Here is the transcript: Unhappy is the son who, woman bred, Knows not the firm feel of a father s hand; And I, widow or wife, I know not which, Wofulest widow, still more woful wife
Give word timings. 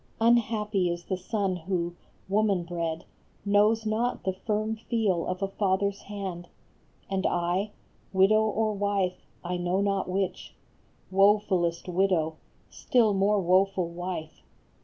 Unhappy 0.19 0.89
is 0.89 1.03
the 1.03 1.15
son 1.15 1.57
who, 1.57 1.93
woman 2.27 2.63
bred, 2.63 3.05
Knows 3.45 3.85
not 3.85 4.23
the 4.23 4.33
firm 4.33 4.75
feel 4.75 5.27
of 5.27 5.43
a 5.43 5.47
father 5.47 5.89
s 5.89 6.01
hand; 6.01 6.47
And 7.07 7.27
I, 7.27 7.69
widow 8.11 8.41
or 8.41 8.73
wife, 8.73 9.27
I 9.43 9.57
know 9.57 9.79
not 9.79 10.09
which, 10.09 10.55
Wofulest 11.11 11.87
widow, 11.87 12.37
still 12.71 13.13
more 13.13 13.39
woful 13.39 13.89
wife 13.89 14.41